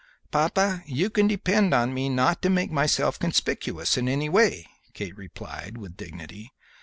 [0.31, 5.15] "Papa, you can depend on me not to make myself conspicuous in any way," Kate
[5.15, 6.51] replied, with dignity.